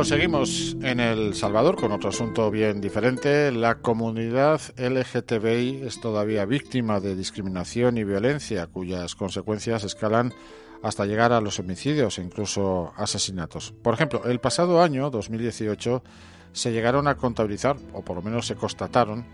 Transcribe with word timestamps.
Proseguimos 0.00 0.78
en 0.80 0.98
El 0.98 1.34
Salvador 1.34 1.76
con 1.76 1.92
otro 1.92 2.08
asunto 2.08 2.50
bien 2.50 2.80
diferente. 2.80 3.52
La 3.52 3.82
comunidad 3.82 4.58
LGTBI 4.78 5.82
es 5.84 6.00
todavía 6.00 6.46
víctima 6.46 7.00
de 7.00 7.14
discriminación 7.14 7.98
y 7.98 8.04
violencia 8.04 8.66
cuyas 8.66 9.14
consecuencias 9.14 9.84
escalan 9.84 10.32
hasta 10.82 11.04
llegar 11.04 11.34
a 11.34 11.42
los 11.42 11.58
homicidios 11.58 12.18
e 12.18 12.22
incluso 12.22 12.94
asesinatos. 12.96 13.74
Por 13.82 13.92
ejemplo, 13.92 14.22
el 14.24 14.40
pasado 14.40 14.80
año, 14.80 15.10
2018, 15.10 16.02
se 16.54 16.72
llegaron 16.72 17.06
a 17.06 17.16
contabilizar, 17.16 17.76
o 17.92 18.02
por 18.02 18.16
lo 18.16 18.22
menos 18.22 18.46
se 18.46 18.54
constataron, 18.54 19.26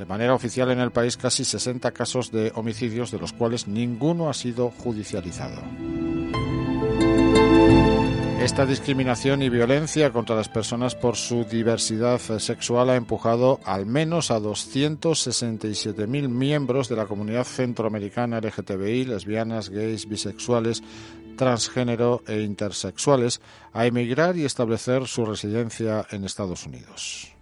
de 0.00 0.04
manera 0.04 0.34
oficial 0.34 0.72
en 0.72 0.80
el 0.80 0.90
país 0.90 1.16
casi 1.16 1.44
60 1.44 1.92
casos 1.92 2.32
de 2.32 2.50
homicidios, 2.56 3.12
de 3.12 3.20
los 3.20 3.32
cuales 3.32 3.68
ninguno 3.68 4.28
ha 4.28 4.34
sido 4.34 4.70
judicializado. 4.70 5.62
Esta 8.48 8.64
discriminación 8.64 9.42
y 9.42 9.50
violencia 9.50 10.10
contra 10.10 10.34
las 10.34 10.48
personas 10.48 10.94
por 10.94 11.16
su 11.16 11.44
diversidad 11.44 12.18
sexual 12.18 12.88
ha 12.88 12.96
empujado 12.96 13.60
al 13.62 13.84
menos 13.84 14.30
a 14.30 14.40
267.000 14.40 16.28
miembros 16.28 16.88
de 16.88 16.96
la 16.96 17.04
comunidad 17.04 17.44
centroamericana 17.44 18.40
LGTBI, 18.40 19.04
lesbianas, 19.04 19.68
gays, 19.68 20.08
bisexuales, 20.08 20.82
transgénero 21.36 22.22
e 22.26 22.40
intersexuales 22.40 23.42
a 23.74 23.84
emigrar 23.84 24.38
y 24.38 24.46
establecer 24.46 25.06
su 25.06 25.26
residencia 25.26 26.06
en 26.10 26.24
Estados 26.24 26.64
Unidos. 26.64 27.37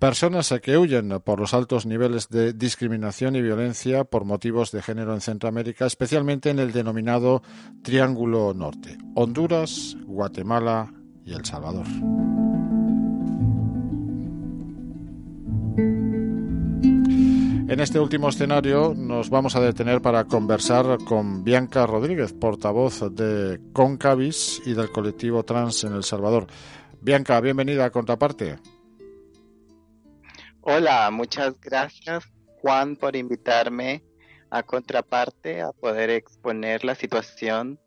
Personas 0.00 0.54
que 0.62 0.78
huyen 0.78 1.20
por 1.22 1.40
los 1.40 1.52
altos 1.52 1.84
niveles 1.84 2.30
de 2.30 2.54
discriminación 2.54 3.36
y 3.36 3.42
violencia 3.42 4.04
por 4.04 4.24
motivos 4.24 4.72
de 4.72 4.80
género 4.80 5.12
en 5.12 5.20
Centroamérica, 5.20 5.84
especialmente 5.84 6.48
en 6.48 6.58
el 6.58 6.72
denominado 6.72 7.42
Triángulo 7.82 8.54
Norte, 8.54 8.96
Honduras, 9.14 9.98
Guatemala 10.06 10.90
y 11.22 11.34
El 11.34 11.44
Salvador. 11.44 11.84
En 17.68 17.78
este 17.78 18.00
último 18.00 18.30
escenario 18.30 18.94
nos 18.96 19.28
vamos 19.28 19.54
a 19.54 19.60
detener 19.60 20.00
para 20.00 20.24
conversar 20.24 20.96
con 21.04 21.44
Bianca 21.44 21.86
Rodríguez, 21.86 22.32
portavoz 22.32 23.14
de 23.14 23.60
Concavis 23.74 24.62
y 24.64 24.72
del 24.72 24.90
colectivo 24.90 25.42
trans 25.42 25.84
en 25.84 25.92
El 25.92 26.04
Salvador. 26.04 26.46
Bianca, 27.02 27.38
bienvenida 27.42 27.84
a 27.84 27.90
Contraparte. 27.90 28.79
Hola, 30.62 31.10
muchas 31.10 31.58
gracias 31.60 32.24
Juan 32.60 32.96
por 32.96 33.16
invitarme 33.16 34.02
a 34.50 34.62
Contraparte 34.62 35.62
a 35.62 35.72
poder 35.72 36.10
exponer 36.10 36.84
la 36.84 36.94
situación 36.94 37.78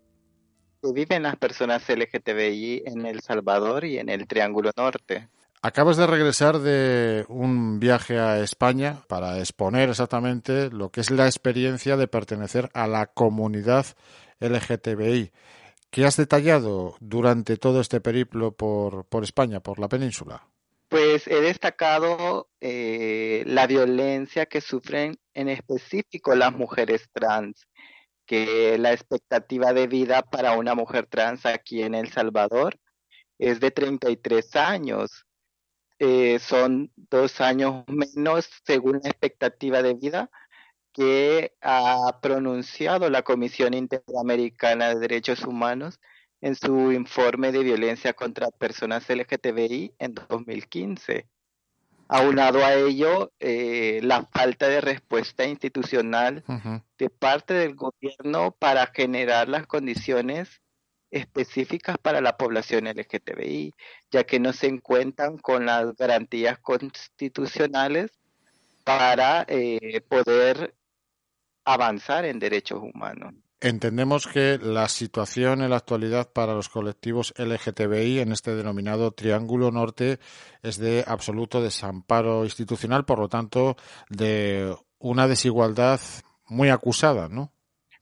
que 0.82 0.92
viven 0.92 1.24
las 1.24 1.36
personas 1.36 1.88
LGTBI 1.88 2.84
en 2.86 3.06
El 3.06 3.22
Salvador 3.22 3.86
y 3.86 4.00
en 4.00 4.10
el 4.10 4.28
Triángulo 4.28 4.72
Norte. 4.76 5.30
Acabas 5.62 5.98
de 5.98 6.08
regresar 6.08 6.60
de 6.60 7.26
un 7.30 7.80
viaje 7.80 8.20
a 8.20 8.40
España 8.40 9.04
para 9.08 9.40
exponer 9.40 9.90
exactamente 9.90 10.70
lo 10.72 10.90
que 10.90 11.02
es 11.02 11.12
la 11.12 11.26
experiencia 11.26 11.96
de 11.96 12.08
pertenecer 12.08 12.70
a 12.74 12.88
la 12.88 13.06
comunidad 13.06 13.86
LGTBI. 14.40 15.32
¿Qué 15.90 16.06
has 16.06 16.18
detallado 16.18 16.96
durante 17.00 17.56
todo 17.56 17.80
este 17.80 18.02
periplo 18.02 18.52
por, 18.52 19.06
por 19.06 19.24
España, 19.24 19.60
por 19.62 19.80
la 19.80 19.88
península? 19.88 20.48
Pues 20.94 21.26
he 21.26 21.42
destacado 21.42 22.52
eh, 22.62 23.42
la 23.48 23.66
violencia 23.66 24.46
que 24.46 24.62
sufren 24.62 25.18
en 25.34 25.50
específico 25.50 26.36
las 26.36 26.54
mujeres 26.54 27.10
trans, 27.12 27.68
que 28.28 28.78
la 28.78 28.94
expectativa 28.94 29.74
de 29.74 29.88
vida 29.88 30.22
para 30.22 30.56
una 30.56 30.76
mujer 30.76 31.08
trans 31.08 31.48
aquí 31.48 31.82
en 31.82 31.96
El 31.96 32.12
Salvador 32.12 32.78
es 33.40 33.60
de 33.60 33.72
33 33.72 34.56
años. 34.56 35.26
Eh, 35.98 36.38
son 36.38 36.92
dos 36.96 37.42
años 37.42 37.86
menos 37.88 38.48
según 38.64 39.00
la 39.02 39.10
expectativa 39.10 39.82
de 39.82 39.96
vida 39.96 40.30
que 40.92 41.56
ha 41.62 42.20
pronunciado 42.22 43.10
la 43.10 43.24
Comisión 43.24 43.74
Interamericana 43.74 44.90
de 44.90 45.00
Derechos 45.00 45.44
Humanos 45.44 46.00
en 46.44 46.56
su 46.56 46.92
informe 46.92 47.54
de 47.54 47.64
violencia 47.64 48.12
contra 48.12 48.52
personas 48.52 49.10
LGTBI 49.10 49.94
en 49.98 50.14
2015. 50.14 51.26
Aunado 52.10 52.66
a 52.66 52.74
ello, 52.74 53.32
eh, 53.40 54.02
la 54.04 54.26
falta 54.26 54.68
de 54.68 54.82
respuesta 54.82 55.46
institucional 55.46 56.44
de 56.98 57.10
parte 57.10 57.54
del 57.54 57.76
gobierno 57.76 58.52
para 58.52 58.88
generar 58.88 59.48
las 59.48 59.68
condiciones 59.68 60.62
específicas 61.12 61.96
para 61.98 62.20
la 62.20 62.36
población 62.36 62.88
LGTBI, 62.88 63.74
ya 64.12 64.26
que 64.26 64.42
no 64.42 64.52
se 64.52 64.68
encuentran 64.68 65.38
con 65.38 65.66
las 65.66 65.96
garantías 65.96 66.60
constitucionales 66.60 68.12
para 68.84 69.46
eh, 69.48 70.02
poder 70.10 70.76
avanzar 71.64 72.26
en 72.26 72.40
derechos 72.40 72.82
humanos. 72.82 73.34
Entendemos 73.64 74.28
que 74.28 74.60
la 74.62 74.90
situación 74.90 75.62
en 75.62 75.70
la 75.70 75.78
actualidad 75.78 76.30
para 76.34 76.54
los 76.54 76.68
colectivos 76.68 77.34
LGTBI 77.38 78.20
en 78.20 78.34
este 78.34 78.56
denominado 78.56 79.12
Triángulo 79.12 79.72
Norte 79.72 80.20
es 80.64 80.78
de 80.80 81.06
absoluto 81.08 81.62
desamparo 81.62 82.44
institucional, 82.44 83.06
por 83.06 83.20
lo 83.20 83.30
tanto, 83.30 83.78
de 84.10 84.76
una 85.00 85.30
desigualdad 85.30 86.02
muy 86.48 86.68
acusada, 86.68 87.30
¿no? 87.30 87.54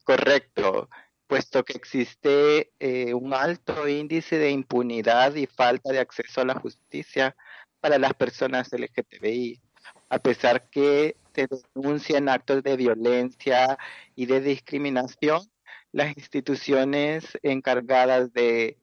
Correcto, 0.02 0.88
puesto 1.28 1.64
que 1.64 1.74
existe 1.74 2.72
eh, 2.80 3.14
un 3.14 3.32
alto 3.32 3.86
índice 3.86 4.38
de 4.38 4.50
impunidad 4.50 5.36
y 5.36 5.46
falta 5.46 5.92
de 5.92 6.00
acceso 6.00 6.40
a 6.40 6.44
la 6.44 6.58
justicia 6.58 7.36
para 7.78 7.98
las 7.98 8.14
personas 8.14 8.72
LGTBI, 8.72 9.60
a 10.08 10.18
pesar 10.18 10.68
que 10.70 11.14
se 11.32 11.46
denuncian 11.76 12.28
actos 12.28 12.64
de 12.64 12.76
violencia 12.76 13.78
y 14.16 14.26
de 14.26 14.40
discriminación, 14.40 15.51
las 15.92 16.16
instituciones 16.16 17.38
encargadas 17.42 18.32
de 18.32 18.78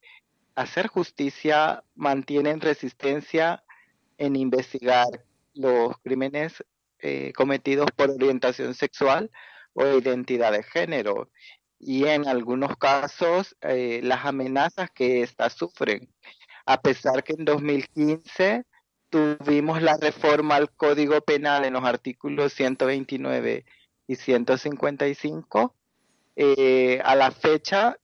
hacer 0.56 0.88
justicia 0.88 1.84
mantienen 1.96 2.62
resistencia 2.62 3.64
en 4.18 4.36
investigar 4.36 5.08
los 5.54 5.98
crímenes 6.00 6.64
eh, 7.00 7.34
cometidos 7.34 7.90
por 7.96 8.12
orientación 8.12 8.74
sexual 8.74 9.32
o 9.74 9.86
identidad 9.86 10.52
de 10.52 10.64
género 10.64 11.30
y 11.80 12.06
en 12.06 12.28
algunos 12.28 12.76
casos 12.78 13.56
eh, 13.62 14.02
las 14.04 14.26
amenazas 14.26 14.92
que 14.92 15.22
éstas 15.22 15.54
sufren. 15.54 16.10
A 16.66 16.82
pesar 16.82 17.24
que 17.24 17.34
en 17.34 17.46
2015 17.46 18.66
tuvimos 19.10 19.82
la 19.82 19.98
reforma 19.98 20.56
al 20.56 20.72
Código 20.72 21.22
Penal 21.22 21.66
en 21.66 21.74
los 21.74 21.84
artículos 21.84 22.54
129 22.54 23.66
y 24.08 24.16
155, 24.16 25.76
eh, 26.42 27.02
a 27.04 27.18
la 27.18 27.32
fecha 27.32 27.98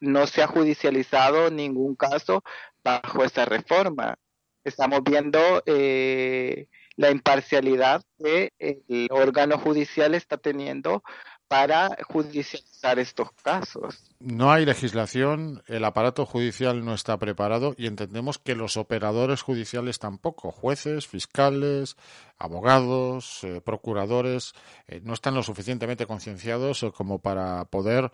no 0.00 0.26
se 0.26 0.42
ha 0.42 0.48
judicializado 0.48 1.48
ningún 1.48 1.94
caso 1.94 2.42
bajo 2.82 3.22
esta 3.24 3.44
reforma. 3.44 4.16
Estamos 4.64 5.04
viendo 5.04 5.62
eh, 5.66 6.66
la 6.96 7.12
imparcialidad 7.12 8.02
que 8.18 8.50
el 8.58 9.06
órgano 9.12 9.58
judicial 9.58 10.16
está 10.16 10.38
teniendo 10.38 11.04
para 11.52 11.98
judicializar 12.08 12.98
estos 12.98 13.30
casos. 13.42 14.02
No 14.20 14.50
hay 14.50 14.64
legislación, 14.64 15.62
el 15.66 15.84
aparato 15.84 16.24
judicial 16.24 16.82
no 16.82 16.94
está 16.94 17.18
preparado 17.18 17.74
y 17.76 17.88
entendemos 17.88 18.38
que 18.38 18.54
los 18.54 18.78
operadores 18.78 19.42
judiciales 19.42 19.98
tampoco, 19.98 20.50
jueces, 20.50 21.06
fiscales, 21.06 21.98
abogados, 22.38 23.44
eh, 23.44 23.60
procuradores, 23.60 24.54
eh, 24.88 25.02
no 25.04 25.12
están 25.12 25.34
lo 25.34 25.42
suficientemente 25.42 26.06
concienciados 26.06 26.84
eh, 26.84 26.90
como 26.90 27.18
para 27.18 27.66
poder 27.66 28.10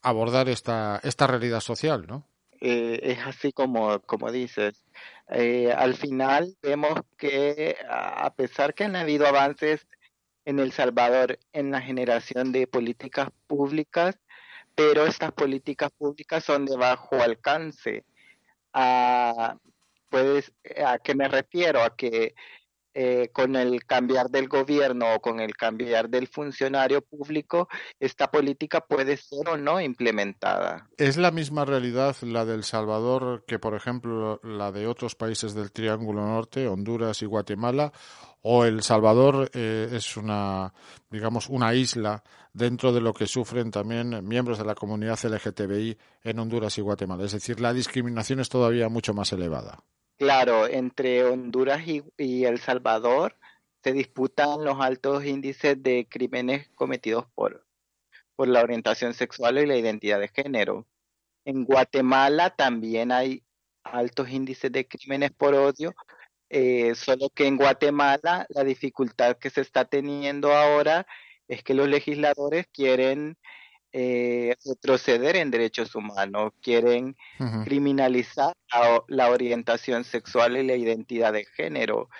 abordar 0.00 0.48
esta, 0.48 1.00
esta 1.02 1.26
realidad 1.26 1.60
social, 1.60 2.06
¿no? 2.06 2.24
es 2.60 3.18
así 3.26 3.52
como, 3.52 4.00
como 4.00 4.32
dices. 4.32 4.82
al 5.28 5.94
final 5.94 6.56
vemos 6.62 7.00
que 7.18 7.76
a 7.88 8.32
pesar 8.34 8.72
que 8.72 8.84
han 8.84 8.96
habido 8.96 9.26
avances 9.26 9.86
en 10.46 10.60
El 10.60 10.72
Salvador 10.72 11.38
en 11.52 11.70
la 11.70 11.82
generación 11.82 12.52
de 12.52 12.66
políticas 12.66 13.28
públicas, 13.46 14.18
pero 14.74 15.04
estas 15.04 15.32
políticas 15.32 15.90
públicas 15.98 16.44
son 16.44 16.64
de 16.64 16.76
bajo 16.76 17.16
alcance. 17.16 18.04
¿A, 18.72 19.56
puedes, 20.08 20.52
¿A 20.86 20.98
qué 20.98 21.14
me 21.14 21.28
refiero? 21.28 21.82
A 21.82 21.96
que 21.96 22.34
eh, 22.98 23.28
con 23.30 23.56
el 23.56 23.84
cambiar 23.84 24.30
del 24.30 24.48
gobierno 24.48 25.16
o 25.16 25.20
con 25.20 25.38
el 25.38 25.54
cambiar 25.54 26.08
del 26.08 26.28
funcionario 26.28 27.02
público, 27.02 27.68
esta 28.00 28.30
política 28.30 28.80
puede 28.80 29.18
ser 29.18 29.50
o 29.50 29.58
no 29.58 29.82
implementada. 29.82 30.88
¿Es 30.96 31.18
la 31.18 31.30
misma 31.30 31.66
realidad 31.66 32.16
la 32.22 32.46
del 32.46 32.64
Salvador 32.64 33.44
que, 33.46 33.58
por 33.58 33.74
ejemplo, 33.74 34.40
la 34.42 34.72
de 34.72 34.86
otros 34.86 35.14
países 35.14 35.52
del 35.52 35.72
Triángulo 35.72 36.24
Norte, 36.24 36.68
Honduras 36.68 37.20
y 37.20 37.26
Guatemala? 37.26 37.92
¿O 38.40 38.64
El 38.64 38.82
Salvador 38.82 39.50
eh, 39.52 39.90
es 39.92 40.16
una, 40.16 40.72
digamos, 41.10 41.50
una 41.50 41.74
isla 41.74 42.24
dentro 42.54 42.94
de 42.94 43.02
lo 43.02 43.12
que 43.12 43.26
sufren 43.26 43.70
también 43.70 44.26
miembros 44.26 44.56
de 44.56 44.64
la 44.64 44.74
comunidad 44.74 45.22
LGTBI 45.22 45.98
en 46.22 46.38
Honduras 46.38 46.78
y 46.78 46.80
Guatemala? 46.80 47.26
Es 47.26 47.32
decir, 47.32 47.60
la 47.60 47.74
discriminación 47.74 48.40
es 48.40 48.48
todavía 48.48 48.88
mucho 48.88 49.12
más 49.12 49.34
elevada. 49.34 49.84
Claro, 50.18 50.66
entre 50.66 51.24
Honduras 51.24 51.82
y, 51.86 52.44
El 52.44 52.58
Salvador 52.58 53.36
se 53.82 53.92
disputan 53.92 54.64
los 54.64 54.80
altos 54.80 55.24
índices 55.26 55.82
de 55.82 56.06
crímenes 56.08 56.68
cometidos 56.74 57.26
por, 57.34 57.66
por 58.34 58.48
la 58.48 58.62
orientación 58.62 59.12
sexual 59.12 59.58
y 59.58 59.66
la 59.66 59.76
identidad 59.76 60.18
de 60.18 60.28
género. 60.28 60.86
En 61.44 61.64
Guatemala 61.64 62.50
también 62.50 63.12
hay 63.12 63.44
altos 63.84 64.30
índices 64.30 64.72
de 64.72 64.88
crímenes 64.88 65.32
por 65.32 65.54
odio, 65.54 65.94
eh, 66.48 66.94
solo 66.94 67.28
que 67.30 67.46
en 67.46 67.58
Guatemala 67.58 68.46
la 68.48 68.64
dificultad 68.64 69.36
que 69.36 69.50
se 69.50 69.60
está 69.60 69.84
teniendo 69.84 70.52
ahora 70.52 71.06
es 71.46 71.62
que 71.62 71.74
los 71.74 71.88
legisladores 71.88 72.66
quieren 72.72 73.36
eh, 73.98 74.54
retroceder 74.62 75.36
en 75.36 75.50
derechos 75.50 75.94
humanos, 75.94 76.52
quieren 76.60 77.16
criminalizar 77.64 78.52
la, 79.08 79.30
orientación 79.30 80.04
sexual 80.04 80.58
y 80.58 80.64
la 80.64 80.76
identidad 80.76 81.32
de 81.32 81.46
género. 81.46 82.10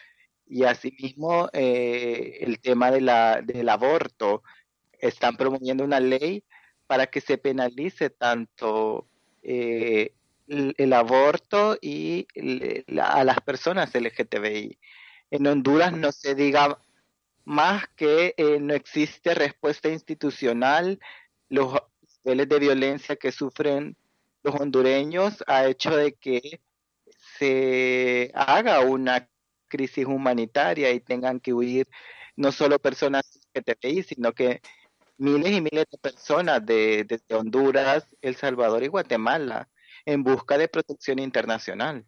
Y 0.46 0.64
asimismo, 0.64 1.50
eh, 1.52 2.38
el 2.40 2.60
tema 2.60 2.90
de 2.90 3.02
la, 3.02 3.42
del 3.42 3.68
aborto. 3.68 4.42
Están 4.98 5.36
promoviendo 5.36 5.84
una 5.84 6.00
ley 6.00 6.44
para 6.86 7.08
que 7.08 7.20
se 7.20 7.36
penalice 7.36 8.08
tanto 8.08 9.06
eh, 9.42 10.14
el, 10.48 10.92
aborto 10.94 11.76
y 11.82 12.26
a 12.98 13.22
las 13.22 13.42
personas 13.42 13.94
LGTBI. 13.94 14.78
En 15.30 15.46
Honduras 15.46 15.92
no 15.92 16.10
se 16.10 16.34
diga 16.34 16.78
más 17.44 17.86
que 17.96 18.34
no 18.62 18.72
existe 18.72 19.34
respuesta 19.34 19.90
institucional 19.90 20.98
los 21.48 21.74
niveles 22.24 22.48
de 22.48 22.58
violencia 22.58 23.16
que 23.16 23.32
sufren 23.32 23.96
los 24.42 24.54
hondureños 24.60 25.42
ha 25.46 25.66
hecho 25.66 25.96
de 25.96 26.14
que 26.14 26.60
se 27.38 28.30
haga 28.34 28.80
una 28.80 29.28
crisis 29.68 30.06
humanitaria 30.06 30.92
y 30.92 31.00
tengan 31.00 31.40
que 31.40 31.52
huir 31.52 31.88
no 32.36 32.52
solo 32.52 32.78
personas 32.78 33.40
LGTBI, 33.54 34.02
sino 34.02 34.32
que 34.32 34.60
miles 35.18 35.52
y 35.52 35.60
miles 35.60 35.86
de 35.90 35.98
personas 35.98 36.64
de, 36.64 37.04
desde 37.04 37.34
Honduras, 37.34 38.06
El 38.20 38.36
Salvador 38.36 38.82
y 38.84 38.88
Guatemala 38.88 39.68
en 40.04 40.22
busca 40.22 40.56
de 40.56 40.68
protección 40.68 41.18
internacional. 41.18 42.04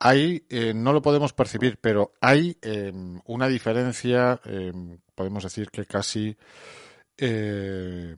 Hay, 0.00 0.46
eh, 0.48 0.72
no 0.74 0.92
lo 0.92 1.02
podemos 1.02 1.32
percibir, 1.32 1.78
pero 1.80 2.12
hay 2.20 2.56
eh, 2.62 2.92
una 3.24 3.48
diferencia, 3.48 4.40
eh, 4.44 4.72
podemos 5.14 5.42
decir 5.42 5.70
que 5.70 5.84
casi 5.84 6.36
eh, 7.18 8.16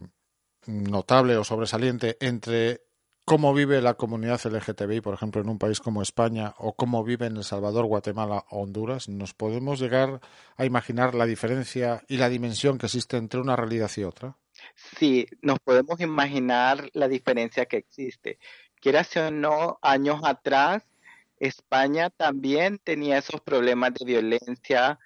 notable 0.66 1.36
o 1.36 1.44
sobresaliente 1.44 2.16
entre 2.20 2.82
cómo 3.24 3.54
vive 3.54 3.80
la 3.80 3.94
comunidad 3.94 4.40
LGTBI, 4.44 5.00
por 5.00 5.14
ejemplo, 5.14 5.40
en 5.40 5.48
un 5.48 5.58
país 5.58 5.80
como 5.80 6.02
España, 6.02 6.54
o 6.58 6.74
cómo 6.74 7.04
vive 7.04 7.26
en 7.26 7.36
El 7.36 7.44
Salvador, 7.44 7.86
Guatemala 7.86 8.44
o 8.50 8.62
Honduras, 8.62 9.08
¿nos 9.08 9.34
podemos 9.34 9.78
llegar 9.78 10.20
a 10.56 10.64
imaginar 10.64 11.14
la 11.14 11.26
diferencia 11.26 12.02
y 12.08 12.16
la 12.16 12.28
dimensión 12.28 12.76
que 12.76 12.86
existe 12.86 13.16
entre 13.16 13.40
una 13.40 13.56
realidad 13.56 13.90
y 13.96 14.04
otra? 14.04 14.36
Sí, 14.98 15.26
nos 15.42 15.58
podemos 15.60 16.00
imaginar 16.00 16.90
la 16.92 17.08
diferencia 17.08 17.66
que 17.66 17.78
existe. 17.78 18.38
Quiera 18.80 19.06
o 19.16 19.30
no, 19.30 19.78
años 19.82 20.20
atrás, 20.24 20.82
España 21.38 22.10
también 22.10 22.78
tenía 22.82 23.18
esos 23.18 23.40
problemas 23.40 23.94
de 23.94 24.04
violencia, 24.04 24.98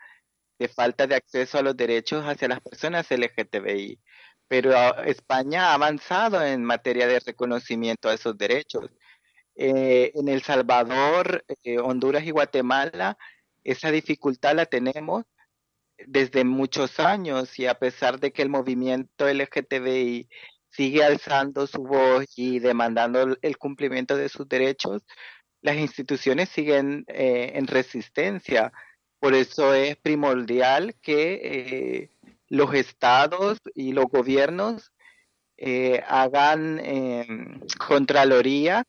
de 0.58 0.68
falta 0.68 1.06
de 1.06 1.16
acceso 1.16 1.58
a 1.58 1.62
los 1.62 1.76
derechos 1.76 2.24
hacia 2.24 2.48
las 2.48 2.60
personas 2.60 3.10
LGTBI. 3.10 4.00
Pero 4.48 4.76
ah, 4.76 5.02
España 5.06 5.70
ha 5.70 5.74
avanzado 5.74 6.42
en 6.44 6.64
materia 6.64 7.06
de 7.06 7.20
reconocimiento 7.20 8.08
a 8.08 8.14
esos 8.14 8.36
derechos. 8.38 8.90
Eh, 9.56 10.12
en 10.14 10.28
El 10.28 10.42
Salvador, 10.42 11.44
eh, 11.62 11.78
Honduras 11.78 12.24
y 12.24 12.30
Guatemala, 12.30 13.16
esa 13.62 13.90
dificultad 13.90 14.54
la 14.54 14.66
tenemos 14.66 15.24
desde 16.06 16.44
muchos 16.44 17.00
años 17.00 17.58
y 17.58 17.66
a 17.66 17.78
pesar 17.78 18.20
de 18.20 18.32
que 18.32 18.42
el 18.42 18.48
movimiento 18.48 19.28
LGTBI 19.28 20.28
sigue 20.70 21.04
alzando 21.04 21.66
su 21.66 21.82
voz 21.82 22.26
y 22.36 22.58
demandando 22.58 23.36
el 23.40 23.58
cumplimiento 23.58 24.16
de 24.16 24.28
sus 24.28 24.48
derechos, 24.48 25.02
las 25.62 25.76
instituciones 25.76 26.48
siguen 26.50 27.04
eh, 27.08 27.52
en 27.54 27.66
resistencia 27.66 28.72
por 29.24 29.34
eso 29.34 29.72
es 29.72 29.96
primordial 29.96 30.96
que 31.00 31.40
eh, 31.42 32.10
los 32.50 32.74
estados 32.74 33.58
y 33.74 33.92
los 33.92 34.04
gobiernos 34.04 34.92
eh, 35.56 36.04
hagan 36.06 36.78
em, 36.78 37.58
contraloría 37.78 38.84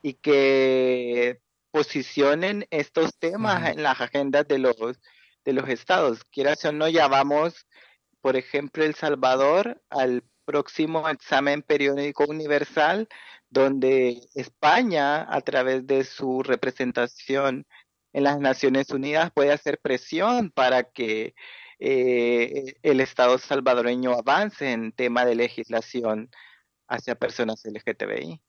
y 0.00 0.14
que 0.14 1.40
posicionen 1.72 2.68
estos 2.70 3.18
temas 3.18 3.68
en 3.68 3.82
las 3.82 4.00
agendas 4.00 4.46
de 4.46 4.58
los 4.58 4.76
de 5.44 5.52
los 5.54 5.68
estados. 5.68 6.22
Quieras 6.22 6.64
o 6.66 6.70
no, 6.70 6.88
ya 6.88 7.08
vamos, 7.08 7.66
por 8.20 8.36
ejemplo, 8.36 8.84
El 8.84 8.94
Salvador 8.94 9.82
al 9.90 10.22
próximo 10.44 11.08
examen 11.08 11.62
periódico 11.62 12.26
universal, 12.28 13.08
donde 13.48 14.20
España, 14.36 15.26
a 15.28 15.40
través 15.40 15.84
de 15.88 16.04
su 16.04 16.44
representación 16.44 17.66
en 18.12 18.24
las 18.24 18.38
Naciones 18.38 18.90
Unidas 18.90 19.30
puede 19.32 19.52
hacer 19.52 19.78
presión 19.78 20.50
para 20.50 20.84
que 20.84 21.34
eh, 21.78 22.74
el 22.82 23.00
Estado 23.00 23.38
salvadoreño 23.38 24.12
avance 24.12 24.72
en 24.72 24.92
tema 24.92 25.24
de 25.24 25.34
legislación 25.34 26.30
hacia 26.88 27.14
personas 27.14 27.64
LGTBI. 27.64 28.40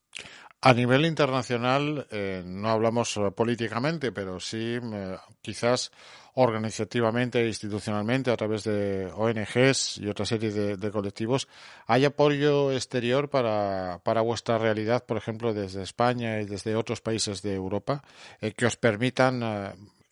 A 0.63 0.75
nivel 0.75 1.07
internacional, 1.07 2.05
eh, 2.11 2.43
no 2.45 2.69
hablamos 2.69 3.19
políticamente, 3.35 4.11
pero 4.11 4.39
sí 4.39 4.77
eh, 4.79 5.17
quizás 5.41 5.91
organizativamente 6.35 7.41
e 7.41 7.47
institucionalmente 7.47 8.29
a 8.29 8.37
través 8.37 8.63
de 8.63 9.09
ONGs 9.11 9.97
y 9.97 10.07
otra 10.07 10.23
serie 10.23 10.51
de, 10.51 10.91
colectivos, 10.91 11.47
¿hay 11.87 12.05
apoyo 12.05 12.71
exterior 12.71 13.27
para, 13.27 14.01
para, 14.03 14.21
vuestra 14.21 14.59
realidad, 14.59 15.03
por 15.03 15.17
ejemplo, 15.17 15.51
desde 15.51 15.81
España 15.81 16.39
y 16.39 16.45
desde 16.45 16.75
otros 16.75 17.01
países 17.01 17.41
de 17.41 17.55
Europa, 17.55 18.03
eh, 18.39 18.51
que 18.51 18.67
os 18.67 18.77
permitan 18.77 19.41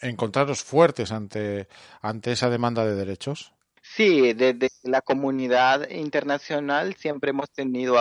encontraros 0.01 0.63
fuertes 0.63 1.11
ante, 1.11 1.67
ante 2.01 2.31
esa 2.31 2.49
demanda 2.49 2.85
de 2.85 2.95
derechos? 2.95 3.53
Sí, 3.81 4.33
desde 4.33 4.69
la 4.81 5.01
comunidad 5.01 5.89
internacional 5.91 6.95
siempre 6.95 7.29
hemos 7.29 7.51
tenido 7.51 7.99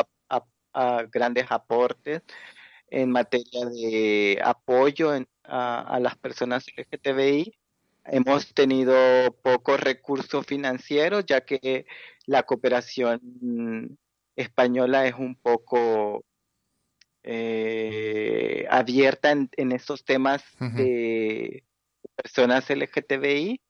a 0.73 1.05
grandes 1.11 1.47
aportes 1.51 2.23
en 2.91 3.11
materia 3.11 3.67
de 3.67 4.41
apoyo 4.43 5.13
a, 5.45 5.99
las 6.01 6.17
personas 6.17 6.67
LGTBI. 6.77 7.55
Hemos 8.05 8.55
tenido 8.55 8.97
pocos 9.43 9.81
recursos 9.81 10.47
financieros, 10.47 11.27
ya 11.27 11.43
que 11.43 11.87
la 12.27 12.43
cooperación 12.45 13.99
española 14.37 15.07
es 15.07 15.15
un 15.15 15.35
poco 15.35 16.25
eh, 17.23 18.67
abierta 18.71 19.33
en, 19.33 19.73
estos 19.73 20.05
temas 20.05 20.43
de 20.59 21.65
personas 22.15 22.71
LGTBI, 22.71 23.61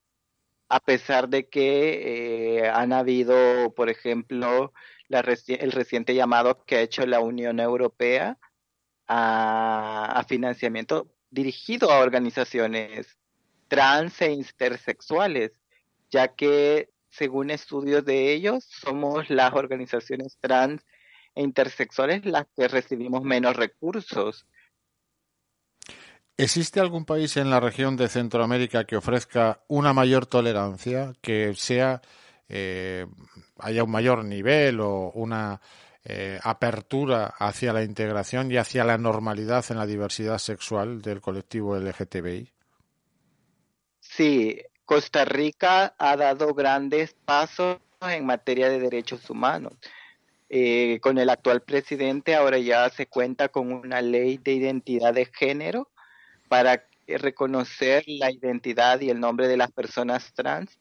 a 0.68 0.80
pesar 0.80 1.28
de 1.28 1.48
que 1.48 2.58
eh, 2.58 2.68
han 2.68 2.92
habido, 2.92 3.74
por 3.74 3.88
ejemplo, 3.88 4.72
el 5.08 5.72
reciente 5.72 6.14
llamado 6.14 6.64
que 6.64 6.76
ha 6.76 6.80
hecho 6.80 7.06
la 7.06 7.20
Unión 7.20 7.60
Europea 7.60 8.38
a, 9.06 10.24
financiamiento 10.28 11.08
dirigido 11.30 11.90
a 11.90 12.00
organizaciones 12.00 13.18
trans 13.68 14.20
e 14.22 14.32
intersexuales, 14.32 15.52
ya 16.10 16.28
que 16.28 16.90
según 17.10 17.50
estudios 17.50 18.04
de 18.04 18.32
ellos, 18.32 18.64
somos 18.64 19.30
las 19.30 19.52
organizaciones 19.54 20.36
trans 20.40 20.84
e 21.34 21.42
intersexuales 21.42 22.24
las 22.26 22.46
que 22.54 22.68
recibimos 22.68 23.22
menos 23.22 23.56
recursos. 23.56 24.46
¿Existe 26.36 26.78
algún 26.78 27.04
país 27.04 27.36
en 27.36 27.50
la 27.50 27.58
región 27.58 27.96
de 27.96 28.08
Centroamérica 28.08 28.84
que 28.84 28.96
ofrezca 28.96 29.64
una 29.66 29.92
mayor 29.92 30.26
tolerancia, 30.26 31.14
que 31.20 31.54
sea 31.54 32.00
eh, 32.48 33.06
haya 33.58 33.84
un 33.84 33.90
mayor 33.90 34.24
nivel 34.24 34.80
o 34.80 35.10
una 35.14 35.60
eh, 36.04 36.38
apertura 36.42 37.34
hacia 37.38 37.72
la 37.72 37.82
integración 37.82 38.50
y 38.50 38.56
hacia 38.56 38.84
la 38.84 38.96
normalidad 38.96 39.64
en 39.68 39.76
la 39.76 39.86
diversidad 39.86 40.38
sexual 40.38 41.02
del 41.02 41.20
colectivo 41.20 41.76
LGTBI? 41.76 42.50
Sí, 44.00 44.58
Costa 44.84 45.26
Rica 45.26 45.94
ha 45.98 46.16
dado 46.16 46.54
grandes 46.54 47.14
pasos 47.24 47.78
en 48.00 48.24
materia 48.24 48.70
de 48.70 48.80
derechos 48.80 49.28
humanos. 49.28 49.74
Eh, 50.48 50.98
con 51.02 51.18
el 51.18 51.28
actual 51.28 51.60
presidente 51.60 52.34
ahora 52.34 52.58
ya 52.58 52.88
se 52.88 53.06
cuenta 53.06 53.50
con 53.50 53.70
una 53.70 54.00
ley 54.00 54.38
de 54.38 54.52
identidad 54.52 55.12
de 55.12 55.26
género 55.26 55.90
para 56.48 56.84
reconocer 57.06 58.04
la 58.06 58.30
identidad 58.30 59.00
y 59.02 59.10
el 59.10 59.20
nombre 59.20 59.46
de 59.46 59.58
las 59.58 59.70
personas 59.72 60.32
trans 60.32 60.78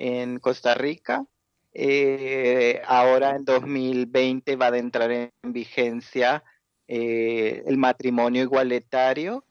en 0.00 0.38
Costa 0.38 0.74
Rica. 0.74 1.26
Eh, 1.72 2.80
ahora 2.86 3.36
en 3.36 3.44
2020 3.44 4.56
va 4.56 4.68
a 4.68 4.78
entrar 4.78 5.10
en 5.12 5.30
vigencia 5.42 6.42
eh, 6.88 7.62
el 7.66 7.76
matrimonio 7.76 8.42
igualitario 8.42 9.44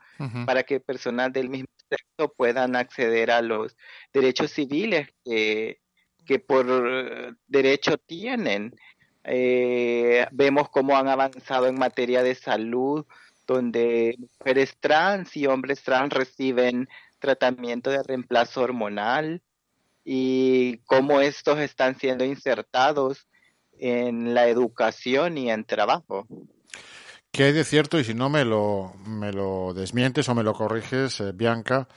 para 0.46 0.64
que 0.64 0.82
personas 0.82 1.32
del 1.32 1.48
mismo 1.48 1.70
sexo 1.90 2.34
puedan 2.36 2.76
acceder 2.76 3.32
a 3.32 3.42
los 3.42 3.78
derechos 4.12 4.52
civiles 4.52 5.08
que, 5.24 5.80
que 6.26 6.40
por 6.40 7.38
derecho 7.48 7.98
tienen. 7.98 8.76
Eh, 9.24 10.28
vemos 10.32 10.70
cómo 10.70 10.98
han 10.98 11.08
avanzado 11.08 11.68
en 11.68 11.80
materia 11.80 12.22
de 12.22 12.36
salud, 12.36 13.06
donde 13.48 14.18
mujeres 14.18 14.76
trans 14.82 15.38
y 15.38 15.48
hombres 15.48 15.84
trans 15.84 16.12
reciben 16.12 16.90
tratamiento 17.20 17.90
de 17.92 18.04
reemplazo 18.04 18.62
hormonal 18.62 19.42
y 20.12 20.80
cómo 20.88 21.22
estos 21.22 21.60
están 21.60 22.00
siendo 22.00 22.26
insertados 22.26 23.28
en 23.78 24.34
la 24.34 24.48
educación 24.48 25.38
y 25.38 25.52
en 25.52 25.66
trabajo. 25.66 26.26
¿Qué 27.32 27.44
hay 27.44 27.52
de 27.52 27.64
cierto? 27.64 28.00
Y 28.00 28.04
si 28.04 28.16
no 28.16 28.28
me 28.28 28.44
lo, 28.44 28.92
me 29.06 29.32
lo 29.32 29.72
desmientes 29.76 30.28
o 30.28 30.34
me 30.34 30.42
lo 30.42 30.54
corriges, 30.54 31.20
eh, 31.20 31.32
Bianca, 31.32 31.88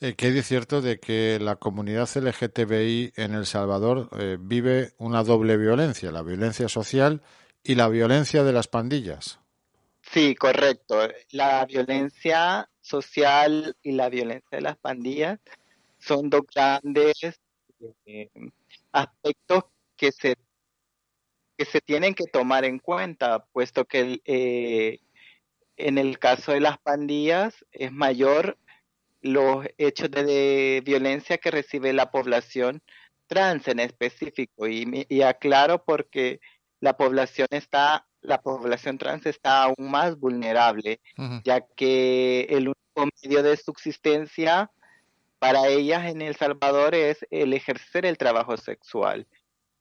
eh, 0.00 0.16
¿qué 0.16 0.26
hay 0.26 0.32
de 0.32 0.42
cierto 0.42 0.82
de 0.82 0.98
que 0.98 1.38
la 1.40 1.54
comunidad 1.54 2.08
LGTBI 2.12 3.12
en 3.14 3.34
El 3.34 3.46
Salvador 3.46 4.08
eh, 4.18 4.36
vive 4.40 4.94
una 4.98 5.22
doble 5.22 5.56
violencia, 5.56 6.10
la 6.10 6.22
violencia 6.22 6.68
social 6.68 7.22
y 7.62 7.76
la 7.76 7.86
violencia 7.86 8.42
de 8.42 8.52
las 8.52 8.66
pandillas? 8.66 9.38
Sí, 10.02 10.34
correcto. 10.34 11.08
La 11.30 11.64
violencia 11.66 12.68
social 12.80 13.76
y 13.80 13.92
la 13.92 14.08
violencia 14.08 14.58
de 14.58 14.62
las 14.62 14.76
pandillas 14.76 15.38
son 16.00 16.30
dos 16.30 16.42
grandes 16.52 17.40
eh, 18.06 18.30
aspectos 18.92 19.64
que 19.96 20.12
se 20.12 20.36
que 21.56 21.66
se 21.66 21.82
tienen 21.82 22.14
que 22.14 22.24
tomar 22.24 22.64
en 22.64 22.78
cuenta, 22.78 23.44
puesto 23.52 23.84
que 23.84 24.22
eh, 24.24 25.00
en 25.76 25.98
el 25.98 26.18
caso 26.18 26.52
de 26.52 26.60
las 26.60 26.78
pandillas 26.78 27.66
es 27.72 27.92
mayor 27.92 28.56
los 29.20 29.66
hechos 29.76 30.10
de, 30.10 30.82
violencia 30.84 31.36
que 31.36 31.50
recibe 31.50 31.92
la 31.92 32.10
población 32.10 32.82
trans 33.26 33.68
en 33.68 33.80
específico. 33.80 34.68
Y, 34.68 35.06
y 35.10 35.20
aclaro 35.20 35.84
porque 35.84 36.40
la 36.80 36.96
población 36.96 37.48
está 37.50 38.06
la 38.22 38.40
población 38.40 38.98
trans 38.98 39.26
está 39.26 39.64
aún 39.64 39.90
más 39.90 40.18
vulnerable, 40.18 41.00
ya 41.44 41.60
que 41.76 42.42
el 42.50 42.68
único 42.68 43.08
medio 43.22 43.42
de 43.42 43.56
subsistencia 43.56 44.70
para 45.40 45.66
ellas 45.68 46.04
en 46.04 46.20
El 46.20 46.36
Salvador 46.36 46.94
es 46.94 47.26
el 47.30 47.54
ejercer 47.54 48.04
el 48.04 48.18
trabajo 48.18 48.58
sexual. 48.58 49.26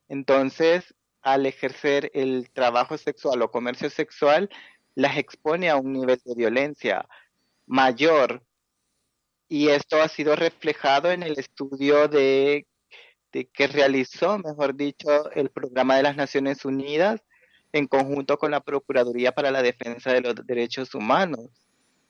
Entonces, 0.07 0.95
al 1.21 1.45
ejercer 1.45 2.09
el 2.13 2.49
trabajo 2.51 2.97
sexual 2.97 3.41
o 3.41 3.51
comercio 3.51 3.89
sexual, 3.89 4.49
las 4.95 5.17
expone 5.17 5.69
a 5.69 5.75
un 5.75 5.91
nivel 5.91 6.19
de 6.23 6.33
violencia 6.33 7.07
mayor. 7.67 8.41
Y 9.49 9.67
esto 9.67 10.01
ha 10.01 10.07
sido 10.07 10.37
reflejado 10.37 11.11
en 11.11 11.23
el 11.23 11.37
estudio 11.37 12.07
de, 12.07 12.65
de 13.33 13.45
que 13.45 13.67
realizó, 13.67 14.39
mejor 14.39 14.75
dicho, 14.75 15.29
el 15.31 15.49
programa 15.49 15.97
de 15.97 16.03
las 16.03 16.15
Naciones 16.15 16.63
Unidas 16.63 17.21
en 17.73 17.85
conjunto 17.87 18.37
con 18.37 18.51
la 18.51 18.61
Procuraduría 18.61 19.33
para 19.33 19.51
la 19.51 19.61
Defensa 19.61 20.13
de 20.13 20.21
los 20.21 20.35
Derechos 20.47 20.95
Humanos, 20.95 21.49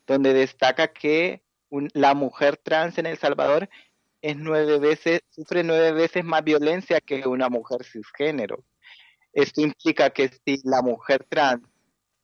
donde 0.06 0.34
destaca 0.34 0.94
que 0.94 1.42
la 1.94 2.14
mujer 2.14 2.58
trans 2.58 2.98
en 2.98 3.06
El 3.06 3.18
Salvador 3.18 3.70
es 4.22 4.36
nueve 4.38 4.80
veces, 4.80 5.22
sufre 5.30 5.64
nueve 5.64 5.92
veces 5.92 6.24
más 6.24 6.44
violencia 6.44 7.00
que 7.00 7.28
una 7.28 7.50
mujer 7.50 7.84
cisgénero. 7.84 8.64
Esto 9.34 9.62
implica 9.62 10.10
que 10.10 10.30
si 10.30 10.60
la 10.64 10.82
mujer 10.82 11.26
trans 11.30 11.62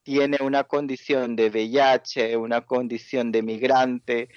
tiene 0.04 0.38
una 0.42 0.64
condición 0.64 1.36
de 1.36 1.50
VIH, 1.50 2.38
una 2.38 2.62
condición 2.62 3.32
de 3.32 3.42
migrante 3.42 4.30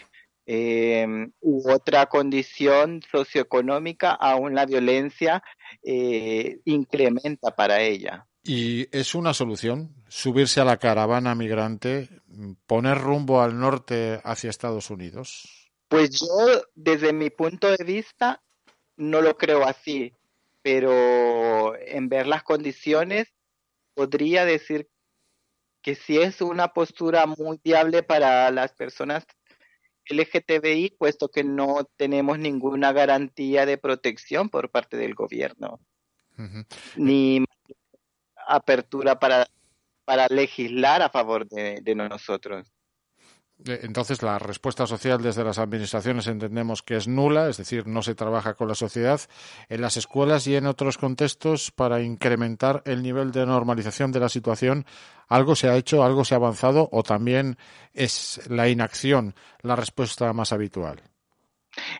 eh, 0.46 1.06
u 1.40 1.70
otra 1.70 2.06
condición 2.06 3.02
socioeconómica, 3.10 4.12
aún 4.12 4.54
la 4.54 4.64
violencia 4.64 5.42
eh, 5.82 6.60
incrementa 6.64 7.54
para 7.54 7.82
ella. 7.82 8.26
¿Y 8.48 8.88
es 8.96 9.14
una 9.14 9.34
solución 9.34 9.94
subirse 10.08 10.62
a 10.62 10.64
la 10.64 10.78
caravana 10.78 11.34
migrante, 11.34 12.08
poner 12.66 12.96
rumbo 12.96 13.42
al 13.42 13.60
norte 13.60 14.22
hacia 14.24 14.48
Estados 14.48 14.88
Unidos? 14.88 15.70
Pues 15.88 16.18
yo, 16.18 16.62
desde 16.74 17.12
mi 17.12 17.28
punto 17.28 17.70
de 17.70 17.84
vista, 17.84 18.42
no 18.96 19.20
lo 19.20 19.36
creo 19.36 19.64
así, 19.64 20.14
pero 20.62 21.76
en 21.78 22.08
ver 22.08 22.26
las 22.26 22.42
condiciones, 22.42 23.34
podría 23.92 24.46
decir 24.46 24.88
que 25.82 25.94
sí 25.94 26.16
es 26.16 26.40
una 26.40 26.68
postura 26.68 27.26
muy 27.26 27.60
viable 27.62 28.02
para 28.02 28.50
las 28.50 28.72
personas 28.72 29.26
LGTBI, 30.08 30.96
puesto 30.98 31.28
que 31.28 31.44
no 31.44 31.86
tenemos 31.98 32.38
ninguna 32.38 32.94
garantía 32.94 33.66
de 33.66 33.76
protección 33.76 34.48
por 34.48 34.70
parte 34.70 34.96
del 34.96 35.14
gobierno, 35.14 35.80
ni 36.96 37.44
apertura 38.48 39.18
para, 39.18 39.46
para 40.04 40.26
legislar 40.28 41.02
a 41.02 41.10
favor 41.10 41.46
de, 41.48 41.94
nosotros. 41.94 42.72
Entonces, 43.66 44.22
la 44.22 44.38
respuesta 44.38 44.86
social 44.86 45.20
desde 45.20 45.44
las 45.44 45.58
administraciones 45.58 46.28
entendemos 46.28 46.82
que 46.82 46.96
es 46.96 47.08
nula, 47.08 47.48
es 47.48 47.56
decir, 47.56 47.86
no 47.86 48.02
se 48.02 48.14
trabaja 48.14 48.54
con 48.54 48.68
la 48.68 48.74
sociedad 48.74 49.20
en 49.68 49.80
las 49.80 49.96
escuelas 49.96 50.46
y 50.46 50.54
en 50.56 50.66
otros 50.66 50.96
contextos 50.96 51.72
para 51.72 52.00
incrementar 52.00 52.82
el 52.86 53.02
nivel 53.02 53.32
de 53.32 53.44
normalización 53.44 54.12
de 54.12 54.20
la 54.20 54.28
situación. 54.28 54.86
¿Algo 55.26 55.56
se 55.56 55.68
ha 55.68 55.76
hecho, 55.76 56.04
algo 56.04 56.24
se 56.24 56.34
ha 56.34 56.38
avanzado 56.38 56.88
o 56.92 57.02
también 57.02 57.58
es 57.92 58.40
la 58.48 58.68
inacción 58.68 59.34
la 59.62 59.76
respuesta 59.76 60.32
más 60.32 60.52
habitual? 60.52 61.02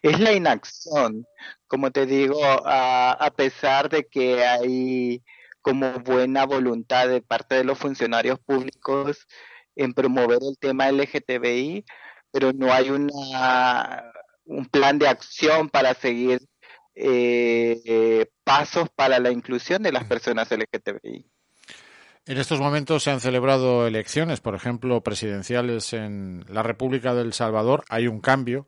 Es 0.01 0.19
la 0.19 0.33
inacción. 0.33 1.27
Como 1.67 1.91
te 1.91 2.07
digo, 2.07 2.41
a 2.45 3.33
pesar 3.37 3.91
de 3.91 4.05
que 4.05 4.45
hay 4.47 5.23
como 5.63 5.93
buena 6.01 6.47
voluntad 6.47 7.09
de 7.09 7.23
parte 7.23 7.57
de 7.57 7.65
los 7.65 7.79
funcionarios 7.79 8.39
públicos 8.41 9.27
en 9.77 9.93
promover 9.95 10.39
el 10.43 10.59
tema 10.59 10.91
LGTBI, 10.91 11.85
pero 12.31 12.53
no 12.53 12.73
hay 12.73 12.91
una, 12.91 14.13
un 14.45 14.67
plan 14.67 14.99
de 14.99 15.09
acción 15.09 15.69
para 15.69 15.95
seguir 15.95 16.41
eh, 16.95 18.27
pasos 18.45 18.89
para 18.95 19.19
la 19.21 19.31
inclusión 19.31 19.83
de 19.83 19.93
las 19.93 20.05
personas 20.05 20.51
LGTBI. 20.51 21.31
En 22.27 22.37
estos 22.37 22.61
momentos 22.61 23.05
se 23.05 23.11
han 23.11 23.21
celebrado 23.21 23.87
elecciones, 23.87 24.41
por 24.41 24.55
ejemplo, 24.55 25.03
presidenciales 25.03 25.95
en 25.95 26.45
la 26.49 26.63
República 26.63 27.15
del 27.15 27.33
Salvador. 27.33 27.85
Hay 27.89 28.07
un 28.07 28.21
cambio 28.21 28.67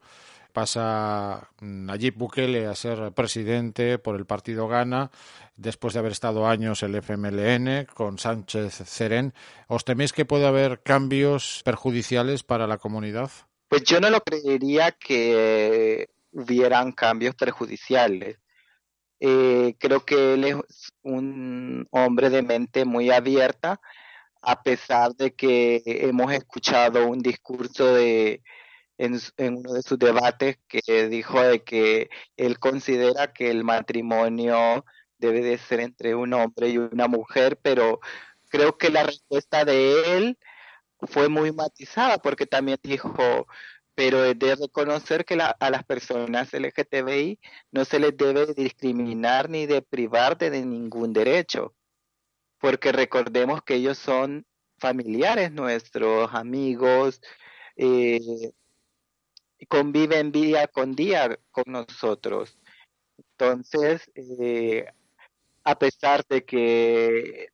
pasa 0.51 1.49
Nayib 1.61 2.17
Bukele 2.17 2.67
a 2.67 2.75
ser 2.75 3.13
presidente 3.13 3.99
por 3.99 4.17
el 4.17 4.27
partido 4.27 4.69
Gana, 4.69 5.11
después 5.57 5.95
de 5.95 6.01
haber 6.01 6.13
estado 6.13 6.47
años 6.47 6.83
el 6.83 6.95
FMLN 6.95 7.87
con 7.95 8.19
Sánchez 8.19 8.83
Cerén. 8.87 9.33
¿Os 9.69 9.85
teméis 9.85 10.13
que 10.13 10.25
puede 10.25 10.47
haber 10.47 10.83
cambios 10.83 11.63
perjudiciales 11.65 12.43
para 12.43 12.67
la 12.67 12.79
comunidad? 12.79 13.31
Pues 13.69 13.85
yo 13.85 14.01
no 14.01 14.11
lo 14.11 14.21
creería 14.21 14.93
que 14.93 16.09
hubieran 16.33 16.93
cambios 16.93 17.35
perjudiciales. 17.35 18.39
Eh, 19.21 19.75
creo 19.79 20.05
que 20.05 20.35
él 20.35 20.45
es 20.45 20.57
un 21.03 21.87
hombre 21.91 22.31
de 22.31 22.43
mente 22.43 22.85
muy 22.85 23.11
abierta, 23.11 23.81
a 24.41 24.63
pesar 24.63 25.15
de 25.15 25.35
que 25.35 25.83
hemos 25.85 26.33
escuchado 26.33 27.07
un 27.07 27.21
discurso 27.21 27.95
de 27.95 28.43
en, 29.01 29.19
uno 29.57 29.73
de 29.73 29.83
sus 29.83 29.99
debates 29.99 30.59
que 30.69 31.09
dijo 31.09 31.41
de 31.41 31.65
que 31.65 32.11
él 32.37 32.59
considera 32.59 33.33
que 33.33 33.51
el 33.51 33.65
matrimonio 33.65 34.85
debe 35.19 35.41
de 35.43 35.59
ser 35.59 35.81
entre 35.81 36.15
un 36.15 36.35
hombre 36.35 36.69
y 36.69 36.79
una 36.79 37.09
mujer, 37.09 37.59
pero 37.63 38.01
creo 38.51 38.77
que 38.77 38.91
la 38.91 39.05
respuesta 39.05 39.65
de 39.65 40.17
él 40.17 40.39
fue 41.03 41.29
muy 41.29 41.53
matizada 41.53 42.19
porque 42.19 42.47
también 42.47 42.79
dijo, 42.83 43.47
pero 43.95 44.25
es 44.25 44.39
de 44.39 44.57
reconocer 44.57 45.25
que 45.25 45.35
a 45.35 45.71
las 45.71 45.85
personas 45.85 46.53
LGTBI 46.53 47.41
no 47.73 47.85
se 47.87 48.01
les 48.01 48.17
debe 48.17 48.55
discriminar 48.55 49.49
ni 49.49 49.67
de 49.67 49.83
privar 49.83 50.37
de 50.37 50.51
ningún 50.65 51.13
derecho, 51.15 51.75
porque 52.59 52.93
recordemos 52.93 53.63
que 53.63 53.77
ellos 53.77 53.99
son 53.99 54.47
familiares 54.79 55.53
nuestros, 55.53 56.35
amigos, 56.35 57.21
eh, 57.77 58.21
conviven 59.69 60.33
día 60.33 60.67
con 60.69 60.95
día 60.95 61.39
con 61.51 61.65
nosotros. 61.67 62.59
Entonces, 63.19 64.11
eh, 64.15 64.87
a 65.65 65.79
pesar 65.79 66.25
de 66.29 66.45
que 66.45 67.49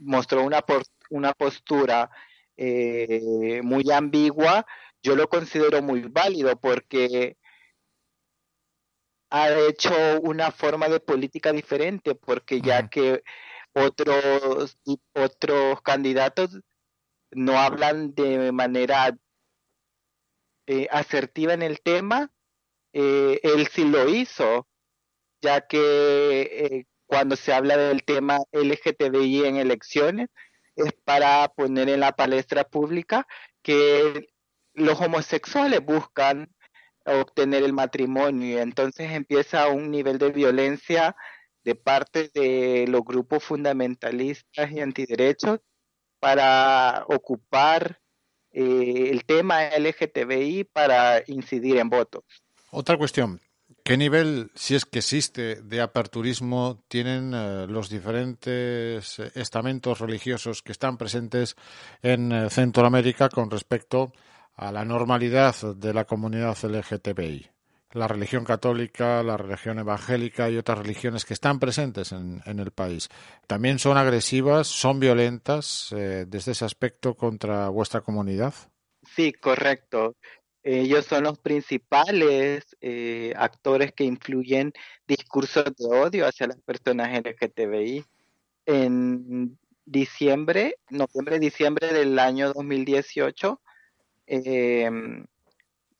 mostró 0.00 0.42
una, 0.44 0.64
una 1.10 1.32
postura 1.32 2.10
eh, 2.56 3.60
muy 3.62 3.90
ambigua, 3.90 4.66
yo 5.02 5.14
lo 5.14 5.28
considero 5.28 5.82
muy 5.82 6.02
válido 6.02 6.58
porque 6.58 7.36
ha 9.30 9.50
hecho 9.50 9.92
una 10.22 10.50
forma 10.50 10.88
de 10.88 11.00
política 11.00 11.52
diferente, 11.52 12.14
porque 12.14 12.60
ya 12.60 12.88
que 12.88 13.22
otros, 13.74 14.78
otros 15.14 15.82
candidatos 15.82 16.58
no 17.30 17.58
hablan 17.58 18.14
de 18.14 18.52
manera 18.52 19.16
eh, 20.68 20.86
asertiva 20.90 21.54
en 21.54 21.62
el 21.62 21.80
tema, 21.80 22.30
eh, 22.92 23.40
él 23.42 23.68
sí 23.68 23.84
lo 23.84 24.06
hizo, 24.06 24.68
ya 25.40 25.66
que 25.66 26.42
eh, 26.42 26.86
cuando 27.06 27.36
se 27.36 27.54
habla 27.54 27.78
del 27.78 28.04
tema 28.04 28.40
LGTBI 28.52 29.46
en 29.46 29.56
elecciones, 29.56 30.28
es 30.76 30.92
para 31.04 31.48
poner 31.56 31.88
en 31.88 32.00
la 32.00 32.12
palestra 32.12 32.64
pública 32.64 33.26
que 33.62 34.28
los 34.74 35.00
homosexuales 35.00 35.80
buscan 35.82 36.54
obtener 37.06 37.62
el 37.62 37.72
matrimonio 37.72 38.58
y 38.58 38.58
entonces 38.58 39.10
empieza 39.12 39.68
un 39.68 39.90
nivel 39.90 40.18
de 40.18 40.32
violencia 40.32 41.16
de 41.64 41.76
parte 41.76 42.30
de 42.34 42.84
los 42.88 43.02
grupos 43.04 43.42
fundamentalistas 43.42 44.70
y 44.70 44.80
antiderechos 44.80 45.60
para 46.20 47.06
ocupar 47.08 48.02
eh, 48.58 49.10
el 49.12 49.24
tema 49.24 49.68
LGTBI 49.68 50.64
para 50.64 51.22
incidir 51.28 51.76
en 51.76 51.88
votos. 51.88 52.24
Otra 52.72 52.96
cuestión, 52.96 53.40
¿qué 53.84 53.96
nivel, 53.96 54.50
si 54.56 54.74
es 54.74 54.84
que 54.84 54.98
existe, 54.98 55.62
de 55.62 55.80
aperturismo 55.80 56.82
tienen 56.88 57.32
eh, 57.34 57.66
los 57.68 57.88
diferentes 57.88 59.20
estamentos 59.36 60.00
religiosos 60.00 60.62
que 60.62 60.72
están 60.72 60.96
presentes 60.96 61.54
en 62.02 62.32
eh, 62.32 62.50
Centroamérica 62.50 63.28
con 63.28 63.48
respecto 63.48 64.12
a 64.56 64.72
la 64.72 64.84
normalidad 64.84 65.54
de 65.76 65.94
la 65.94 66.04
comunidad 66.04 66.58
LGTBI? 66.60 67.57
La 67.92 68.08
religión 68.08 68.44
católica, 68.44 69.22
la 69.22 69.36
religión 69.36 69.78
evangélica 69.78 70.50
y 70.50 70.56
otras 70.56 70.78
religiones 70.78 71.24
que 71.24 71.34
están 71.34 71.58
presentes 71.58 72.12
en, 72.12 72.42
el 72.44 72.70
país. 72.70 73.08
También 73.46 73.78
son 73.78 73.96
agresivas, 73.96 74.66
son 74.66 75.00
violentas 75.00 75.92
eh, 75.96 76.24
desde 76.28 76.52
ese 76.52 76.64
aspecto 76.64 77.14
contra 77.14 77.68
vuestra 77.68 78.02
comunidad. 78.02 78.54
Sí, 79.14 79.32
correcto. 79.32 80.16
Ellos 80.62 81.06
son 81.06 81.24
los 81.24 81.38
principales 81.38 82.76
eh, 82.80 83.32
actores 83.36 83.92
que 83.92 84.04
influyen 84.04 84.72
discursos 85.06 85.64
de 85.64 85.86
odio 85.86 86.26
hacia 86.26 86.48
las 86.48 86.60
personas 86.60 87.10
LGTBI. 87.10 88.04
En 88.66 89.58
diciembre, 89.86 90.76
noviembre, 90.90 91.38
diciembre 91.38 91.92
del 91.94 92.18
año 92.18 92.52
2018, 92.52 93.62
eh, 94.26 94.90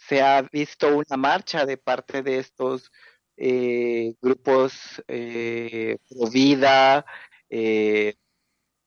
se 0.08 0.22
ha 0.22 0.42
visto 0.42 0.96
una 0.96 1.16
marcha 1.16 1.66
de 1.66 1.76
parte 1.76 2.22
de 2.22 2.38
estos 2.38 2.90
eh, 3.36 4.14
grupos 4.22 5.02
eh, 5.06 5.98
pro 6.08 6.30
vida 6.30 7.04
eh, 7.50 8.14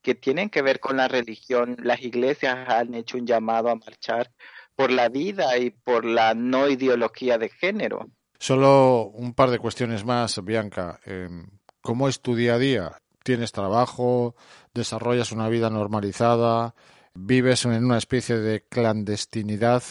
que 0.01 0.15
tienen 0.15 0.49
que 0.49 0.63
ver 0.63 0.79
con 0.79 0.97
la 0.97 1.07
religión. 1.07 1.77
Las 1.83 2.01
iglesias 2.01 2.67
han 2.67 2.95
hecho 2.95 3.17
un 3.17 3.27
llamado 3.27 3.69
a 3.69 3.75
marchar 3.75 4.31
por 4.75 4.89
la 4.91 5.09
vida 5.09 5.57
y 5.59 5.69
por 5.69 6.05
la 6.05 6.33
no 6.33 6.67
ideología 6.67 7.37
de 7.37 7.49
género. 7.49 8.09
Solo 8.39 9.11
un 9.13 9.35
par 9.35 9.51
de 9.51 9.59
cuestiones 9.59 10.03
más, 10.03 10.43
Bianca. 10.43 10.99
¿Cómo 11.81 12.09
es 12.09 12.21
tu 12.21 12.35
día 12.35 12.55
a 12.55 12.57
día? 12.57 12.97
¿Tienes 13.23 13.51
trabajo? 13.51 14.35
¿Desarrollas 14.73 15.31
una 15.31 15.49
vida 15.49 15.69
normalizada? 15.69 16.73
Vives 17.13 17.65
en 17.65 17.85
una 17.85 17.97
especie 17.97 18.37
de 18.37 18.61
clandestinidad. 18.61 19.83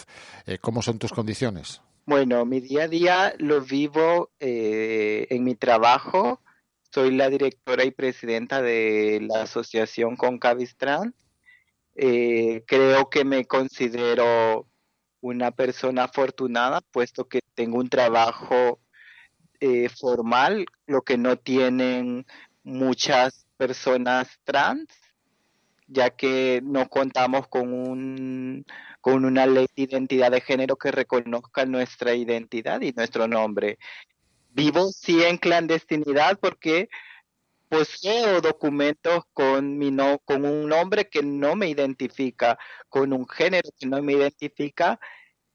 Eh, 0.47 0.59
¿Cómo 0.59 0.83
son 0.83 0.99
tus 0.99 1.13
condiciones? 1.13 1.81
Bueno, 2.07 2.45
mi 2.45 2.61
día 2.61 2.85
a 2.85 2.89
día 2.89 3.35
lo 3.39 3.61
vivo 3.61 4.31
eh, 4.41 5.27
en 5.31 5.45
mi 5.45 5.55
trabajo. 5.55 6.41
Soy 6.93 7.13
la 7.15 7.31
directora 7.31 7.85
y 7.85 7.93
presidenta 7.93 8.63
de 8.63 9.21
la 9.29 9.43
asociación 9.43 10.17
Concavistran. 10.17 11.15
Eh, 11.95 12.65
creo 12.67 13.11
que 13.11 13.25
me 13.25 13.45
considero 13.45 14.67
una 15.21 15.51
persona 15.51 16.05
afortunada, 16.05 16.81
puesto 16.81 17.29
que 17.29 17.41
tengo 17.55 17.79
un 17.79 17.89
trabajo 17.89 18.81
formal, 20.01 20.65
lo 20.87 21.03
que 21.03 21.19
no 21.19 21.37
tienen 21.37 22.25
muchas 22.65 23.47
personas 23.59 24.41
trans 24.45 24.89
ya 25.91 26.11
que 26.11 26.61
no 26.65 26.89
contamos 26.89 27.49
con, 27.49 27.73
un, 27.73 28.65
con 29.01 29.25
una 29.25 29.47
ley 29.47 29.67
de 29.77 29.83
identidad 29.83 30.31
de 30.31 30.41
género 30.41 30.77
que 30.77 30.93
reconozca 30.93 31.67
nuestra 31.67 32.15
identidad 32.15 32.81
y 32.81 32.93
nuestro 32.93 33.27
nombre. 33.27 33.79
Vivo 34.51 34.91
sí 34.93 35.23
en 35.23 35.37
clandestinidad 35.37 36.39
porque 36.39 36.89
poseo 37.69 38.41
documentos 38.41 39.25
con, 39.33 39.79
mi 39.79 39.91
no, 39.91 40.19
con 40.25 40.45
un 40.45 40.69
nombre 40.69 41.09
que 41.09 41.23
no 41.23 41.57
me 41.57 41.69
identifica, 41.69 42.59
con 42.89 43.13
un 43.13 43.29
género 43.29 43.69
que 43.79 43.87
no 43.87 44.01
me 44.03 44.13
identifica 44.13 45.01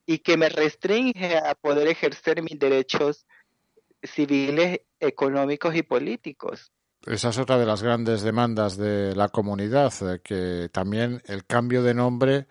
y 0.06 0.20
que 0.20 0.38
me 0.38 0.50
restringe 0.50 1.38
a 1.38 1.56
poder 1.56 1.88
ejercer 1.88 2.42
mis 2.42 2.60
derechos 2.60 3.26
civiles, 4.04 4.82
económicos 5.00 5.76
y 5.76 5.84
políticos. 5.84 6.72
Esa 7.06 7.30
es 7.30 7.38
otra 7.38 7.60
de 7.60 7.68
las 7.68 7.84
grandes 7.84 8.24
demandas 8.24 8.78
de 8.78 9.16
la 9.16 9.30
comunidad, 9.30 9.94
eh, 10.02 10.22
que 10.24 10.70
también 10.72 11.22
el 11.26 11.46
cambio 11.46 11.84
de 11.84 11.94
nombre 11.94 12.48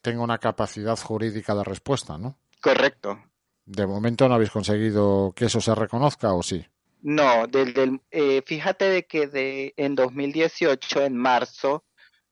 tenga 0.00 0.22
una 0.22 0.38
capacidad 0.38 0.96
jurídica 0.96 1.54
de 1.54 1.62
respuesta, 1.62 2.16
¿no? 2.16 2.38
Correcto. 2.60 3.22
De 3.66 3.86
momento 3.86 4.28
no 4.28 4.34
habéis 4.34 4.50
conseguido 4.50 5.32
que 5.36 5.44
eso 5.44 5.60
se 5.60 5.74
reconozca 5.74 6.32
o 6.32 6.42
sí. 6.42 6.64
No, 7.02 7.46
del, 7.46 8.00
eh, 8.10 8.42
fíjate 8.46 8.86
de 8.86 9.06
que 9.06 9.26
de, 9.26 9.74
en 9.76 9.94
2018, 9.94 11.02
en 11.02 11.16
marzo, 11.16 11.84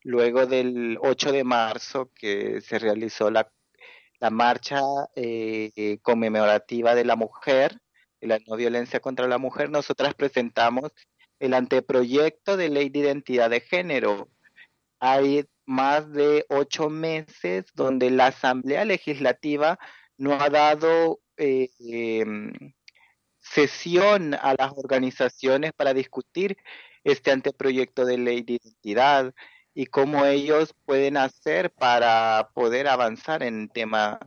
luego 0.03 0.46
del 0.46 0.99
8 1.03 1.33
de 1.33 1.44
marzo 1.44 2.11
que 2.14 2.62
se 2.62 2.79
realizó 2.79 3.31
la, 3.31 3.53
la 4.18 4.31
marcha 4.31 4.81
eh, 5.14 5.99
conmemorativa 6.01 6.94
de 6.94 7.05
la 7.05 7.16
mujer, 7.16 7.79
de 8.20 8.29
la 8.29 8.38
no 8.46 8.57
violencia 8.57 9.01
contra 9.01 9.29
la 9.29 9.38
mujer, 9.38 9.70
nosotras 9.70 10.14
presentamos 10.14 10.92
el 11.40 11.55
anteproyecto 11.55 12.57
de 12.57 12.68
ley 12.68 12.90
de 12.90 13.00
identidad 13.00 13.50
de 13.50 13.61
género. 13.61 14.29
Hay 15.00 15.46
más 15.66 16.12
de 16.12 16.46
ocho 16.48 16.90
meses 16.90 17.66
donde 17.74 18.11
la 18.11 18.26
Asamblea 18.29 18.85
Legislativa 18.85 19.79
no 20.18 20.35
ha 20.35 20.50
dado 20.50 21.20
eh, 21.37 21.70
em, 21.81 22.53
sesión 23.40 24.35
a 24.35 24.55
las 24.59 24.72
organizaciones 24.76 25.72
para 25.72 25.94
discutir 25.94 26.57
este 27.05 27.31
anteproyecto 27.33 28.05
de 28.05 28.18
ley 28.18 28.42
de 28.42 28.55
identidad 28.62 29.35
y 29.74 29.87
cómo 29.87 30.26
ellos 30.26 30.74
pueden 30.85 31.16
hacer 31.16 31.70
para 31.70 32.50
poder 32.55 32.88
avanzar 32.88 33.42
en 33.42 33.68
tema 33.68 34.20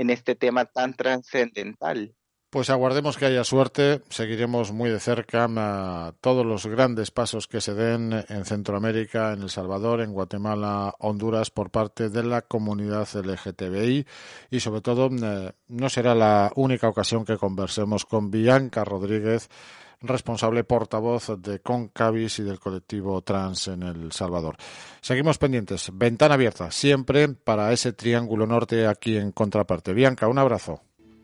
en 0.00 0.08
este 0.08 0.34
tema 0.34 0.64
tan 0.64 0.94
trascendental. 0.94 2.14
Pues 2.50 2.68
aguardemos 2.68 3.16
que 3.16 3.26
haya 3.26 3.44
suerte, 3.44 4.02
seguiremos 4.08 4.72
muy 4.72 4.90
de 4.90 4.98
cerca 4.98 5.46
a 5.48 6.12
todos 6.20 6.44
los 6.44 6.66
grandes 6.66 7.12
pasos 7.12 7.46
que 7.46 7.60
se 7.60 7.74
den 7.74 8.24
en 8.28 8.44
Centroamérica, 8.44 9.32
en 9.32 9.42
El 9.42 9.50
Salvador, 9.50 10.00
en 10.00 10.12
Guatemala, 10.12 10.92
Honduras 10.98 11.52
por 11.52 11.70
parte 11.70 12.08
de 12.08 12.24
la 12.24 12.42
comunidad 12.42 13.06
LGTBI 13.14 14.04
y 14.50 14.58
sobre 14.58 14.80
todo 14.80 15.10
eh, 15.12 15.52
no 15.68 15.88
será 15.88 16.16
la 16.16 16.50
única 16.56 16.88
ocasión 16.88 17.24
que 17.24 17.38
conversemos 17.38 18.04
con 18.04 18.32
Bianca 18.32 18.82
Rodríguez, 18.82 19.48
responsable 20.00 20.64
portavoz 20.64 21.40
de 21.40 21.60
Concavis 21.60 22.40
y 22.40 22.42
del 22.42 22.58
colectivo 22.58 23.22
trans 23.22 23.68
en 23.68 23.84
El 23.84 24.10
Salvador. 24.10 24.56
Seguimos 25.00 25.38
pendientes, 25.38 25.92
ventana 25.94 26.34
abierta, 26.34 26.72
siempre 26.72 27.28
para 27.28 27.72
ese 27.72 27.92
triángulo 27.92 28.44
norte 28.44 28.88
aquí 28.88 29.16
en 29.16 29.30
contraparte. 29.30 29.94
Bianca, 29.94 30.26
un 30.26 30.38
abrazo. 30.38 30.80